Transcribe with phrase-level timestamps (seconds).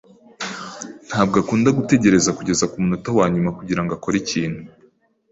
[1.07, 4.61] ntabwo akunda gutegereza kugeza kumunota wanyuma kugirango akore ikintu.